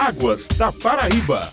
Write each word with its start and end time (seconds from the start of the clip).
Águas 0.00 0.48
da 0.56 0.72
Paraíba. 0.72 1.52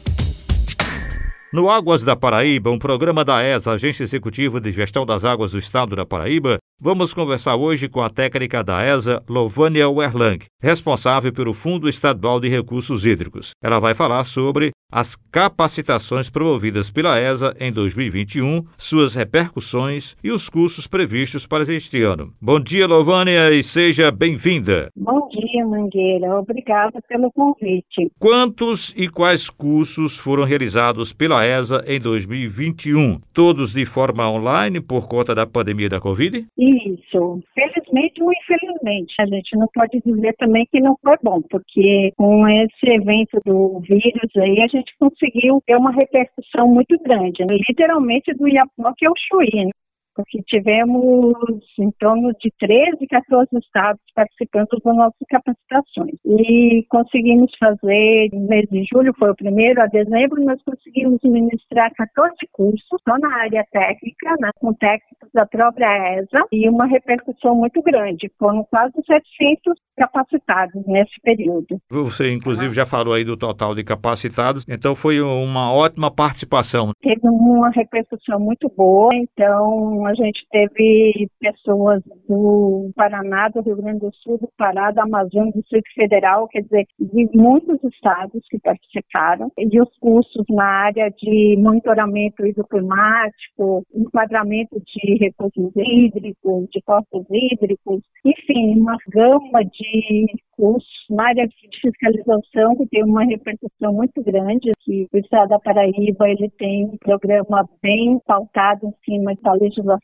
No 1.51 1.70
Águas 1.70 2.05
da 2.05 2.15
Paraíba, 2.15 2.71
um 2.71 2.79
programa 2.79 3.25
da 3.25 3.43
ESA, 3.43 3.73
Agência 3.73 4.04
Executiva 4.04 4.62
de 4.62 4.71
Gestão 4.71 5.05
das 5.05 5.25
Águas 5.25 5.52
do 5.52 5.59
Estado 5.59 5.97
da 5.97 6.05
Paraíba, 6.05 6.57
vamos 6.79 7.13
conversar 7.13 7.55
hoje 7.55 7.89
com 7.89 8.02
a 8.02 8.10
técnica 8.10 8.64
da 8.64 8.84
ESA, 8.84 9.24
Lovânia 9.28 9.89
Werlang, 9.89 10.46
responsável 10.62 11.34
pelo 11.34 11.54
Fundo 11.54 11.89
Estadual 11.89 12.39
de 12.39 12.48
Recursos 12.48 13.05
Hídricos. 13.05 13.52
Ela 13.61 13.80
vai 13.80 13.93
falar 13.93 14.23
sobre 14.23 14.71
as 14.92 15.16
capacitações 15.32 16.29
promovidas 16.29 16.89
pela 16.89 17.20
ESA 17.20 17.54
em 17.60 17.71
2021, 17.74 18.64
suas 18.78 19.16
repercussões 19.16 20.16
e 20.24 20.32
os 20.32 20.48
cursos 20.50 20.88
previstos 20.88 21.46
para 21.46 21.64
este 21.64 22.02
ano. 22.04 22.32
Bom 22.42 22.60
dia, 22.60 22.88
Lovânia, 22.88 23.52
e 23.52 23.62
seja 23.62 24.09
bem-vinda. 24.12 24.89
Bom 24.96 25.28
dia, 25.30 25.66
Mangueira. 25.66 26.39
Obrigada 26.39 27.02
pelo 27.09 27.30
convite. 27.32 28.09
Quantos 28.18 28.93
e 28.96 29.09
quais 29.09 29.50
cursos 29.50 30.18
foram 30.18 30.46
realizados 30.46 31.12
pela 31.12 31.46
ESA 31.46 31.84
em 31.86 32.00
2021? 32.00 33.20
Todos 33.34 33.73
de 33.73 33.86
forma 33.86 34.30
online 34.30 34.80
por 34.80 35.08
conta 35.09 35.36
da 35.36 35.45
pandemia 35.45 35.89
da 35.89 36.00
Covid? 36.00 36.48
Isso. 36.67 37.42
Felizmente 37.53 38.22
ou 38.22 38.31
infelizmente. 38.31 39.16
A 39.20 39.26
gente 39.26 39.56
não 39.56 39.67
pode 39.73 40.02
dizer 40.06 40.36
também 40.38 40.66
que 40.70 40.80
não 40.81 40.98
foi 41.02 41.16
bom, 41.23 41.42
porque 41.50 42.12
com 42.17 42.48
esse 42.48 42.90
evento 42.90 43.40
do 43.45 43.80
vírus 43.81 44.36
aí, 44.38 44.62
a 44.62 44.67
gente 44.67 44.94
conseguiu 45.00 45.62
ter 45.66 45.78
uma 45.78 45.92
repercussão 45.92 46.67
muito 46.67 46.98
grande, 47.03 47.44
né? 47.50 47.58
literalmente 47.70 48.34
do 48.34 48.48
Iapoque 48.48 49.06
ao 49.06 49.14
Chuí. 49.30 49.66
Né? 49.66 49.72
Porque 50.17 50.42
tivemos 50.48 51.36
em 51.80 51.92
torno 52.00 52.31
de 52.39 52.52
13, 52.59 53.06
14 53.08 53.50
estados 53.59 54.02
participando 54.16 54.67
das 54.84 54.95
nossas 54.95 55.28
capacitações. 55.30 56.16
E 56.26 56.84
conseguimos 56.90 57.52
fazer, 57.59 58.30
no 58.34 58.48
mês 58.48 58.67
de 58.72 58.84
julho 58.92 59.14
foi 59.17 59.30
o 59.30 59.36
primeiro, 59.36 59.80
a 59.80 59.86
dezembro 59.86 60.44
nós 60.44 60.59
conseguimos 60.64 61.20
ministrar 61.24 61.94
14 61.94 62.36
cursos, 62.52 63.02
só 63.08 63.18
na 63.20 63.32
área 63.38 63.64
técnica, 63.72 64.36
né, 64.40 64.50
com 64.59 64.74
técnicos 64.74 65.30
da 65.34 65.46
própria 65.46 66.20
ESA, 66.20 66.46
e 66.52 66.68
uma 66.68 66.88
repercussão 66.88 67.56
muito 67.56 67.80
grande. 67.84 68.31
Foram 68.40 68.64
quase 68.64 68.94
700 69.06 69.78
capacitados 69.96 70.84
nesse 70.88 71.22
período. 71.22 71.80
Você, 71.92 72.31
inclusive, 72.31 72.74
já 72.74 72.86
falou 72.86 73.14
aí 73.14 73.24
do 73.24 73.38
total 73.38 73.76
de 73.76 73.84
capacitados, 73.84 74.66
então 74.68 74.96
foi 74.96 75.22
uma 75.22 75.72
ótima 75.72 76.09
participação. 76.09 76.92
Teve 77.02 77.28
uma 77.28 77.70
repercussão 77.70 78.40
muito 78.40 78.72
boa, 78.76 79.09
então 79.14 80.06
a 80.08 80.13
gente 80.13 80.45
teve 80.52 81.30
pessoas 81.39 82.02
do 82.27 82.91
Paraná, 82.95 83.50
do 83.50 83.61
Rio 83.61 83.77
Grande 83.77 84.00
do 84.00 84.11
Sul, 84.16 84.38
do 84.38 84.50
Pará, 84.58 84.91
da 84.91 85.03
Amazônia, 85.03 85.52
do 85.52 85.59
Distrito 85.61 85.94
Federal, 85.94 86.47
quer 86.47 86.61
dizer, 86.61 86.86
de 87.00 87.30
muitos 87.36 87.83
estados 87.83 88.41
que 88.50 88.59
participaram, 88.59 89.52
e 89.58 89.81
os 89.81 89.89
cursos 90.00 90.45
na 90.50 90.66
área 90.66 91.09
de 91.09 91.55
monitoramento 91.58 92.45
hidroclimático, 92.45 93.83
enquadramento 93.94 94.80
de 94.80 95.17
recursos 95.17 95.72
hídricos, 95.75 96.67
de 96.72 96.81
costos 96.81 97.25
hídricos, 97.31 98.02
enfim, 98.25 98.80
uma 98.80 98.97
gama 99.09 99.63
de 99.63 100.25
cursos 100.55 100.88
na 101.09 101.28
área 101.28 101.47
de 101.47 101.55
fiscalização 101.81 102.75
que 102.75 102.88
tem 102.88 103.03
uma 103.03 103.23
repercussão 103.23 103.94
muito 103.94 104.23
grande, 104.23 104.72
que 104.80 105.08
o 105.13 105.17
Estado 105.17 105.50
da 105.50 105.59
Paraíba 105.59 106.28
ele 106.28 106.50
tem 106.58 106.85
um 106.85 106.97
programa 106.97 107.67
bem 107.81 108.19
pautado 108.25 108.88
em 108.88 108.94
cima 109.05 109.33
da 109.41 109.53
legislação 109.53 109.97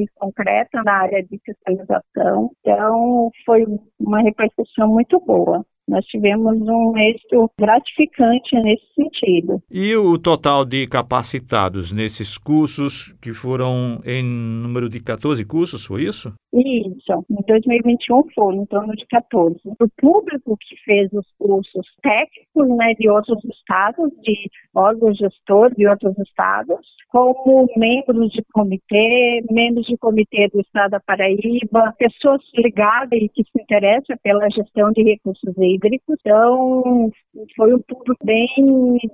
e 0.00 0.06
concreta 0.14 0.82
na 0.82 0.92
área 0.92 1.22
de 1.22 1.38
fiscalização. 1.44 2.50
Então, 2.60 3.30
foi 3.44 3.64
uma 3.98 4.20
repercussão 4.20 4.88
muito 4.88 5.20
boa. 5.20 5.64
Nós 5.88 6.04
tivemos 6.04 6.60
um 6.60 6.96
êxito 6.98 7.50
gratificante 7.58 8.54
nesse 8.56 8.84
sentido. 8.94 9.62
E 9.70 9.96
o 9.96 10.18
total 10.18 10.64
de 10.64 10.86
capacitados 10.86 11.92
nesses 11.92 12.36
cursos, 12.36 13.14
que 13.22 13.32
foram 13.32 14.00
em 14.04 14.22
número 14.22 14.88
de 14.88 15.00
14 15.00 15.44
cursos, 15.44 15.84
foi 15.86 16.02
isso? 16.02 16.32
Isso. 16.52 17.24
Em 17.30 17.42
2021 17.46 18.22
foram 18.34 18.62
em 18.62 18.66
torno 18.66 18.94
de 18.94 19.06
14. 19.06 19.60
O 19.64 19.88
público 19.96 20.56
que 20.60 20.76
fez 20.84 21.12
os 21.12 21.26
cursos 21.38 21.86
técnicos 22.02 22.76
né, 22.76 22.94
de 22.98 23.08
outros 23.08 23.42
estados, 23.44 24.10
de 24.22 24.50
órgãos 24.74 25.16
gestores 25.16 25.76
de 25.76 25.86
outros 25.86 26.18
estados, 26.18 26.86
como 27.08 27.66
membros 27.76 28.30
de 28.30 28.42
comitê, 28.52 29.42
membros 29.50 29.86
de 29.86 29.96
comitê 29.96 30.48
do 30.48 30.60
Estado 30.60 30.90
da 30.92 31.00
Paraíba, 31.00 31.94
pessoas 31.98 32.40
ligadas 32.54 33.18
e 33.18 33.28
que 33.28 33.44
se 33.44 33.62
interessam 33.62 34.16
pela 34.22 34.48
gestão 34.50 34.90
de 34.92 35.02
recursos 35.02 35.54
hídricos. 35.56 35.77
Então, 35.84 37.10
foi 37.56 37.74
um 37.74 37.78
público 37.80 38.24
bem 38.24 38.46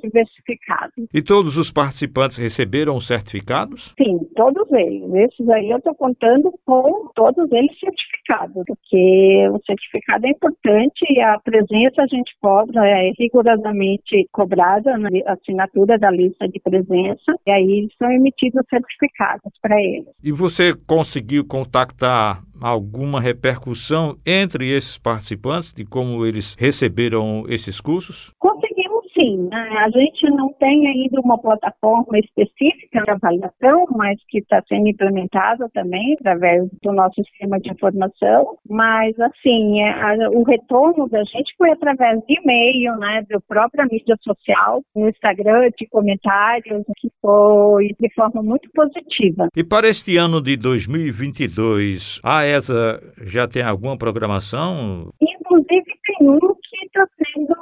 diversificado. 0.03 0.93
E 1.13 1.23
todos 1.23 1.57
os 1.57 1.71
participantes 1.71 2.39
receberam 2.39 3.01
certificados? 3.01 3.95
Sim, 3.99 4.19
todos 4.35 4.71
eles. 4.73 5.13
Esses 5.15 5.49
aí 5.49 5.71
eu 5.71 5.79
estou 5.79 5.95
contando 5.95 6.53
com 6.65 7.09
todos 7.15 7.51
eles 7.53 7.79
certificados, 7.79 8.65
porque 8.67 9.49
o 9.53 9.61
certificado 9.65 10.27
é 10.27 10.31
importante 10.31 11.05
e 11.11 11.21
a 11.21 11.39
presença 11.39 12.03
a 12.03 12.07
gente 12.07 12.35
cobra, 12.41 12.87
é 12.87 13.11
rigorosamente 13.19 14.27
cobrada 14.33 14.97
na 14.97 15.09
assinatura 15.27 15.99
da 15.99 16.11
lista 16.11 16.49
de 16.49 16.61
presença, 16.61 17.35
e 17.47 17.51
aí 17.51 17.89
são 17.99 18.11
emitidos 18.11 18.63
certificados 18.69 19.53
para 19.61 19.81
eles. 19.81 20.09
E 20.23 20.33
você 20.33 20.75
conseguiu 20.87 21.45
contactar 21.47 22.43
alguma 22.61 23.21
repercussão 23.21 24.19
entre 24.25 24.71
esses 24.71 24.99
participantes 24.99 25.73
de 25.73 25.85
como 25.85 26.25
eles 26.25 26.55
receberam 26.59 27.45
esses 27.49 27.81
cursos? 27.81 28.31
Conseguimos 28.39 28.74
sim. 29.25 29.49
Né? 29.51 29.69
A 29.79 29.91
gente 29.91 30.31
não 30.31 30.53
tem 30.55 30.87
ainda 30.87 31.21
uma 31.21 31.39
plataforma 31.39 32.19
específica 32.19 33.03
de 33.03 33.11
avaliação, 33.11 33.87
mas 33.97 34.19
que 34.29 34.39
está 34.39 34.63
sendo 34.69 34.89
implementada 34.89 35.69
também 35.73 36.15
através 36.21 36.69
do 36.83 36.93
nosso 36.93 37.15
sistema 37.17 37.59
de 37.61 37.71
informação. 37.71 38.57
Mas, 38.69 39.19
assim, 39.19 39.81
é, 39.81 39.91
a, 39.91 40.31
o 40.31 40.43
retorno 40.45 41.09
da 41.09 41.23
gente 41.25 41.55
foi 41.57 41.71
através 41.71 42.21
de 42.27 42.41
e-mail, 42.41 42.97
né, 42.99 43.25
da 43.29 43.41
própria 43.49 43.87
mídia 43.91 44.17
social, 44.23 44.83
no 44.95 45.09
Instagram, 45.09 45.71
de 45.79 45.87
comentários, 45.89 46.85
que 46.99 47.09
foi 47.21 47.89
de 47.99 48.13
forma 48.15 48.43
muito 48.43 48.69
positiva. 48.75 49.49
E 49.57 49.65
para 49.65 49.89
este 49.89 50.17
ano 50.17 50.41
de 50.41 50.57
2022, 50.57 52.21
a 52.23 52.45
ESA 52.45 53.01
já 53.25 53.49
tem 53.49 53.63
alguma 53.63 53.97
programação? 53.97 55.11
Inclusive, 55.21 55.85
tem 56.19 56.29
um 56.29 56.39
sendo 57.35 57.55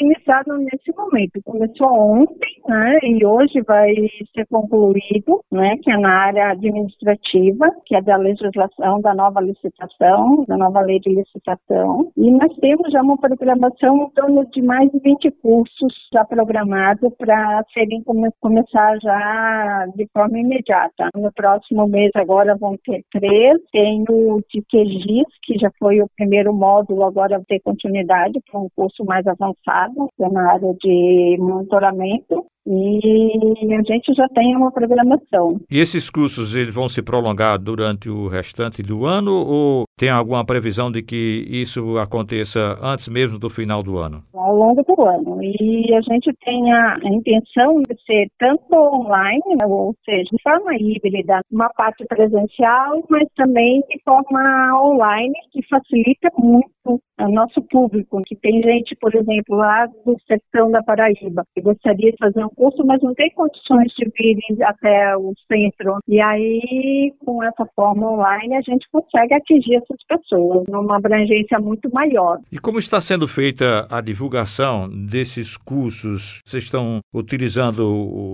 iniciado 0.00 0.58
nesse 0.58 0.92
momento. 0.96 1.40
Começou 1.44 1.88
ontem, 1.88 2.60
né, 2.68 2.98
e 3.02 3.24
hoje 3.24 3.62
vai 3.62 3.94
ser 4.34 4.46
concluído, 4.50 5.40
né, 5.50 5.76
que 5.82 5.90
é 5.90 5.96
na 5.96 6.26
área 6.26 6.50
administrativa, 6.50 7.66
que 7.86 7.96
é 7.96 8.02
da 8.02 8.16
legislação 8.16 9.00
da 9.00 9.14
nova 9.14 9.40
licitação, 9.40 10.44
da 10.46 10.56
nova 10.56 10.80
lei 10.80 10.98
de 11.00 11.14
licitação. 11.14 12.10
E 12.16 12.30
nós 12.30 12.54
temos 12.56 12.90
já 12.92 13.02
uma 13.02 13.18
programação 13.18 13.96
em 13.96 14.10
torno 14.10 14.44
de 14.50 14.62
mais 14.62 14.90
de 14.90 14.98
20 14.98 15.30
cursos 15.42 15.94
já 16.12 16.24
programados 16.24 17.12
para 17.16 17.64
serem 17.72 18.02
come, 18.02 18.28
começar 18.40 18.98
já 19.00 19.86
de 19.94 20.06
forma 20.12 20.38
imediata. 20.38 21.08
No 21.14 21.32
próximo 21.32 21.86
mês 21.86 22.10
agora 22.14 22.56
vão 22.56 22.76
ter 22.84 23.04
três. 23.12 23.58
Tem 23.72 24.04
o 24.08 24.40
de 24.50 24.62
QGIS, 24.62 25.26
que 25.42 25.58
já 25.58 25.70
foi 25.78 26.00
o 26.00 26.08
primeiro 26.16 26.52
módulo, 26.52 27.04
agora 27.04 27.36
vai 27.36 27.44
ter 27.46 27.60
continuidade 27.60 28.40
para 28.50 28.60
um 28.60 28.68
curso 28.74 28.95
mais 29.04 29.26
avançado, 29.26 30.08
que 30.16 30.24
é 30.24 30.28
na 30.28 30.52
área 30.52 30.74
de 30.74 31.36
monitoramento 31.38 32.46
e 32.66 33.74
a 33.74 33.82
gente 33.82 34.12
já 34.14 34.28
tem 34.28 34.56
uma 34.56 34.72
programação. 34.72 35.60
E 35.70 35.78
esses 35.78 36.10
cursos 36.10 36.54
eles 36.54 36.74
vão 36.74 36.88
se 36.88 37.02
prolongar 37.02 37.58
durante 37.58 38.10
o 38.10 38.28
restante 38.28 38.82
do 38.82 39.06
ano 39.06 39.32
ou 39.32 39.84
tem 39.98 40.10
alguma 40.10 40.44
previsão 40.44 40.90
de 40.90 41.02
que 41.02 41.46
isso 41.48 41.98
aconteça 41.98 42.76
antes 42.82 43.08
mesmo 43.08 43.38
do 43.38 43.48
final 43.48 43.82
do 43.82 43.98
ano? 43.98 44.22
Ao 44.34 44.54
longo 44.54 44.82
do 44.82 45.02
ano. 45.02 45.42
E 45.42 45.94
a 45.94 46.00
gente 46.00 46.32
tem 46.44 46.72
a, 46.72 46.98
intenção 47.04 47.80
de 47.82 47.96
ser 48.04 48.28
tanto 48.38 48.74
online, 48.74 49.56
né, 49.58 49.66
ou 49.66 49.94
seja, 50.04 50.24
de 50.30 50.42
forma 50.42 50.74
híbrida, 50.76 51.40
uma 51.50 51.68
parte 51.70 52.04
presencial, 52.06 53.02
mas 53.08 53.28
também 53.36 53.80
de 53.88 54.00
forma 54.04 54.82
online, 54.82 55.34
que 55.52 55.66
facilita 55.66 56.30
muito 56.38 57.00
o 57.18 57.28
nosso 57.28 57.62
público, 57.62 58.20
que 58.26 58.36
tem 58.36 58.62
gente, 58.62 58.94
por 58.96 59.14
exemplo, 59.14 59.56
lá 59.56 59.86
do 60.04 60.16
Sertão 60.26 60.70
da 60.70 60.82
Paraíba, 60.82 61.44
que 61.54 61.62
gostaria 61.62 62.12
de 62.12 62.18
fazer 62.18 62.44
um 62.44 62.50
curso, 62.56 62.84
mas 62.84 63.02
não 63.02 63.14
tem 63.14 63.30
condições 63.30 63.92
de 63.92 64.10
vir 64.16 64.62
até 64.62 65.16
o 65.16 65.32
centro. 65.46 65.98
E 66.08 66.20
aí, 66.20 67.12
com 67.24 67.42
essa 67.42 67.66
forma 67.76 68.12
online, 68.12 68.56
a 68.56 68.62
gente 68.62 68.86
consegue 68.90 69.34
atingir 69.34 69.76
essas 69.76 70.02
pessoas 70.08 70.64
numa 70.68 70.96
abrangência 70.96 71.58
muito 71.58 71.92
maior. 71.92 72.38
E 72.50 72.58
como 72.58 72.78
está 72.78 73.00
sendo 73.00 73.28
feita 73.28 73.86
a 73.90 74.00
divulgação 74.00 74.88
desses 74.88 75.56
cursos? 75.56 76.40
Vocês 76.44 76.64
estão 76.64 77.00
utilizando 77.14 77.86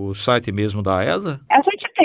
o 0.09 0.13
site 0.13 0.51
mesmo 0.51 0.81
da 0.81 1.03
ESA? 1.03 1.39
Gente 1.51 1.62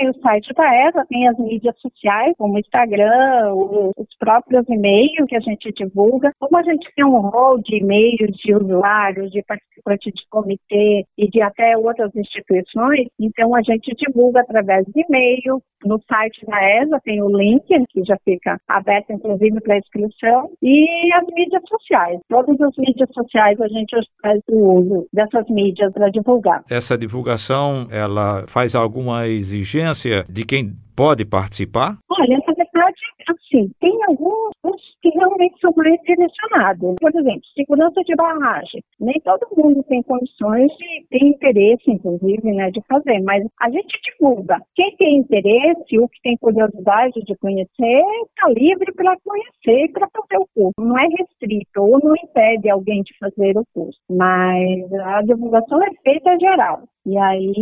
o 0.09 0.21
site 0.21 0.53
da 0.55 0.89
ESA, 0.89 1.05
tem 1.09 1.29
as 1.29 1.39
mídias 1.39 1.79
sociais, 1.81 2.35
como 2.39 2.55
o 2.55 2.59
Instagram, 2.59 3.55
os 3.97 4.17
próprios 4.19 4.69
e-mails 4.69 5.27
que 5.29 5.37
a 5.37 5.41
gente 5.41 5.73
divulga. 5.73 6.33
Como 6.39 6.57
a 6.57 6.63
gente 6.63 6.89
tem 6.95 7.05
um 7.05 7.21
rol 7.21 7.59
de 7.59 7.77
e-mails 7.77 8.37
de 8.45 8.55
usuários, 8.55 9.31
de 9.31 9.43
participantes 9.43 10.13
de 10.13 10.23
comitê 10.31 11.05
e 11.17 11.29
de 11.29 11.43
até 11.43 11.77
outras 11.77 12.15
instituições, 12.15 13.07
então 13.19 13.55
a 13.55 13.63
gente 13.63 13.95
divulga 13.97 14.41
através 14.41 14.85
de 14.87 15.05
e-mail, 15.09 15.63
no 15.85 16.01
site 16.09 16.45
da 16.47 16.83
ESA 16.83 17.01
tem 17.05 17.23
o 17.23 17.29
link, 17.29 17.65
que 17.67 18.05
já 18.05 18.17
fica 18.25 18.59
aberto, 18.69 19.13
inclusive, 19.13 19.61
para 19.61 19.79
inscrição, 19.79 20.51
e 20.61 21.13
as 21.15 21.25
mídias 21.33 21.63
sociais. 21.69 22.21
Todas 22.29 22.61
as 22.61 22.77
mídias 22.77 23.09
sociais 23.13 23.61
a 23.61 23.69
gente 23.69 23.97
faz 24.21 24.41
o 24.51 24.79
uso 24.81 25.09
dessas 25.13 25.49
mídias 25.49 25.93
para 25.93 26.11
divulgar. 26.11 26.65
Essa 26.69 26.99
divulgação, 26.99 27.87
ela 27.91 28.45
faz 28.49 28.75
alguma 28.75 29.29
exigência 29.29 29.79
de 30.29 30.45
quem 30.45 30.73
pode 30.97 31.25
participar? 31.25 31.97
Olha, 32.11 32.39
na 32.39 32.55
verdade, 32.55 32.97
assim, 33.29 33.71
tem 33.81 33.97
alguns 34.05 34.53
que 35.01 35.11
realmente 35.11 35.55
são 35.61 35.73
mais 35.77 36.01
direcionados. 36.03 36.97
Por 37.01 37.15
exemplo, 37.15 37.43
segurança 37.55 38.03
de 38.03 38.15
barragem. 38.17 38.83
Nem 38.99 39.15
todo 39.25 39.47
mundo 39.57 39.83
tem 39.85 40.03
condições 40.03 40.73
e 40.81 41.07
tem 41.09 41.29
interesse, 41.29 41.91
inclusive, 41.91 42.53
né, 42.53 42.71
de 42.71 42.83
fazer, 42.89 43.21
mas 43.23 43.47
a 43.61 43.71
gente 43.71 43.97
divulga. 44.03 44.61
Quem 44.75 44.97
tem 44.97 45.19
interesse 45.19 45.99
ou 45.99 46.09
que 46.09 46.21
tem 46.23 46.37
curiosidade 46.39 47.21
de 47.25 47.37
conhecer, 47.37 48.03
está 48.27 48.49
livre 48.49 48.93
para 48.93 49.17
conhecer 49.25 49.85
e 49.85 49.93
para 49.93 50.09
fazer 50.09 50.43
o 50.43 50.49
curso. 50.55 50.75
Não 50.81 50.99
é 50.99 51.07
restrito 51.17 51.81
ou 51.81 52.01
não 52.03 52.15
impede 52.25 52.69
alguém 52.69 53.03
de 53.03 53.17
fazer 53.19 53.57
o 53.57 53.65
curso, 53.73 53.99
mas 54.11 54.93
a 54.93 55.23
divulgação 55.23 55.81
é 55.83 55.91
feita 56.03 56.37
geral. 56.41 56.83
E 57.09 57.17
aí, 57.17 57.55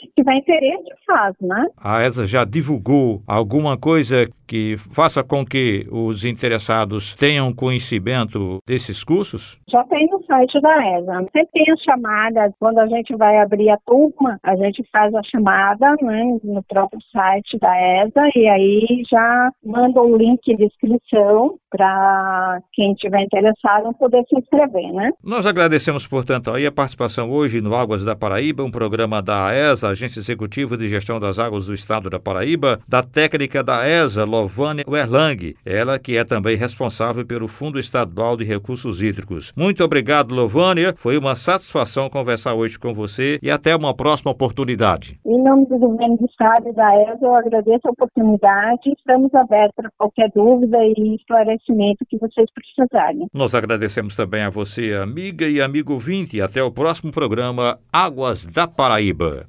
se 0.00 0.10
tiver 0.16 0.34
interesse, 0.34 0.90
faz, 1.06 1.36
né? 1.40 1.64
A 1.76 2.02
ESA 2.04 2.26
já 2.26 2.44
divulgou 2.44 3.22
alguma 3.24 3.78
coisa 3.78 4.28
que 4.48 4.76
faça 4.76 5.22
com 5.22 5.46
que 5.46 5.86
os 5.92 6.24
interessados 6.24 7.14
tenham 7.14 7.54
conhecimento 7.54 8.58
desses 8.66 9.04
cursos? 9.04 9.60
Já 9.70 9.84
tem 9.84 10.08
no 10.08 10.20
site 10.24 10.60
da 10.60 10.98
ESA. 10.98 11.20
Sempre 11.32 11.48
tem 11.52 11.72
as 11.72 11.80
chamadas, 11.82 12.52
quando 12.58 12.78
a 12.78 12.88
gente 12.88 13.14
vai 13.14 13.38
abrir 13.38 13.70
a 13.70 13.78
turma, 13.86 14.40
a 14.42 14.56
gente 14.56 14.82
faz 14.90 15.14
a 15.14 15.22
chamada 15.22 15.94
né, 16.02 16.38
no 16.42 16.64
próprio 16.64 17.00
site 17.12 17.56
da 17.60 18.02
ESA 18.02 18.28
e 18.34 18.48
aí 18.48 19.02
já 19.08 19.52
manda 19.64 20.02
o 20.02 20.16
link 20.16 20.42
de 20.44 20.64
inscrição 20.64 21.54
para 21.70 22.60
quem 22.72 22.94
tiver 22.94 23.22
interessado 23.22 23.94
poder 23.94 24.24
se 24.28 24.36
inscrever, 24.36 24.92
né? 24.92 25.12
Nós 25.22 25.46
agradecemos, 25.46 26.08
portanto, 26.08 26.50
aí 26.50 26.66
a 26.66 26.72
participação 26.72 27.30
hoje 27.30 27.60
no 27.60 27.76
Águas 27.76 28.04
da 28.04 28.16
Paraíba, 28.16 28.64
um 28.64 28.70
programa 28.80 29.20
da 29.20 29.44
AESA, 29.44 29.90
Agência 29.90 30.20
Executiva 30.20 30.74
de 30.74 30.88
Gestão 30.88 31.20
das 31.20 31.38
Águas 31.38 31.66
do 31.66 31.74
Estado 31.74 32.08
da 32.08 32.18
Paraíba, 32.18 32.80
da 32.88 33.02
técnica 33.02 33.62
da 33.62 33.86
ESA, 33.86 34.24
Lovânia 34.24 34.86
Werlang, 34.88 35.54
ela 35.66 35.98
que 35.98 36.16
é 36.16 36.24
também 36.24 36.56
responsável 36.56 37.26
pelo 37.26 37.46
Fundo 37.46 37.78
Estadual 37.78 38.38
de 38.38 38.44
Recursos 38.44 39.02
Hídricos. 39.02 39.52
Muito 39.54 39.84
obrigado, 39.84 40.34
Lovânia. 40.34 40.94
Foi 40.96 41.18
uma 41.18 41.34
satisfação 41.34 42.08
conversar 42.08 42.54
hoje 42.54 42.78
com 42.78 42.94
você 42.94 43.38
e 43.42 43.50
até 43.50 43.76
uma 43.76 43.92
próxima 43.92 44.32
oportunidade. 44.32 45.20
Em 45.26 45.44
nome 45.44 45.66
do 45.66 45.76
governo 45.76 46.16
do 46.16 46.24
Estado 46.24 46.70
e 46.70 46.72
da 46.72 47.02
ESA, 47.02 47.18
eu 47.20 47.34
agradeço 47.34 47.86
a 47.86 47.90
oportunidade. 47.90 48.94
Estamos 48.96 49.34
abertos 49.34 49.74
para 49.76 49.90
qualquer 49.98 50.30
dúvida 50.34 50.78
e 50.96 51.16
esclarecimento 51.16 52.06
que 52.08 52.16
vocês 52.16 52.46
precisarem. 52.54 53.26
Nós 53.34 53.54
agradecemos 53.54 54.16
também 54.16 54.40
a 54.40 54.48
você, 54.48 54.94
amiga 54.94 55.46
e 55.46 55.60
amigo 55.60 55.92
ouvinte. 55.92 56.40
Até 56.40 56.62
o 56.62 56.70
próximo 56.70 57.12
programa 57.12 57.78
Águas 57.92 58.46
da 58.46 58.69
Paraíba. 58.76 59.46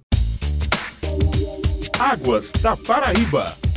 Águas 2.00 2.52
da 2.62 2.76
Paraíba. 2.76 3.71